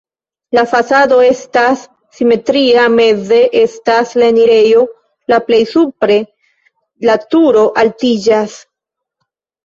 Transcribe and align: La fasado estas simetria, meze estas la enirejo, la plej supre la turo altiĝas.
La 0.57 0.61
fasado 0.69 1.17
estas 1.25 1.81
simetria, 2.19 2.85
meze 2.99 3.37
estas 3.59 4.13
la 4.21 4.25
enirejo, 4.33 4.81
la 5.33 5.39
plej 5.49 5.59
supre 5.73 6.17
la 7.09 7.19
turo 7.35 7.67
altiĝas. 7.83 8.57